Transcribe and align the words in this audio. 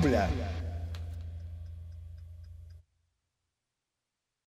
Bubla. 0.00 0.56